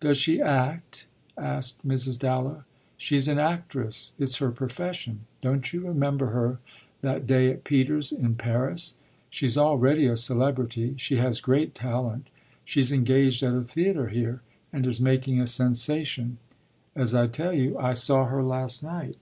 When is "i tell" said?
17.14-17.52